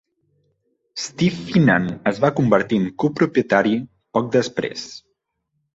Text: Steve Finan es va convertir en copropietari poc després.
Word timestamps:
Steve 1.03 1.43
Finan 1.49 1.85
es 2.13 2.23
va 2.25 2.33
convertir 2.41 2.81
en 2.85 2.91
copropietari 3.05 3.79
poc 4.19 4.35
després. 4.39 4.93